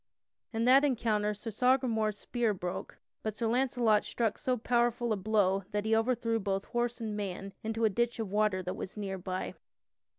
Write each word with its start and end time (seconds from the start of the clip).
In 0.51 0.65
that 0.65 0.83
encounter 0.83 1.35
Sir 1.35 1.51
Sagramore's 1.51 2.17
spear 2.17 2.55
broke, 2.55 2.97
but 3.21 3.35
Sir 3.35 3.45
Launcelot 3.45 4.03
struck 4.03 4.39
so 4.39 4.57
powerful 4.57 5.13
a 5.13 5.15
blow 5.15 5.63
that 5.69 5.85
he 5.85 5.95
overthrew 5.95 6.39
both 6.39 6.65
horse 6.65 6.99
and 6.99 7.15
man 7.15 7.53
into 7.61 7.85
a 7.85 7.89
ditch 7.91 8.17
of 8.17 8.31
water 8.31 8.63
that 8.63 8.73
was 8.73 8.97
near 8.97 9.19
by. 9.19 9.53